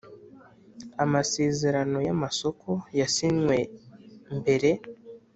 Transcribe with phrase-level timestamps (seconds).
[1.03, 2.69] Amasezerano y amasoko
[2.99, 3.57] yasinywe
[4.37, 4.69] mbere